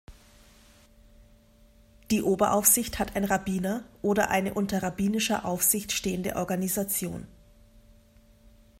[2.09, 7.27] Die Oberaufsicht hat ein Rabbiner oder eine unter rabbinischer Aufsicht stehende Organisation.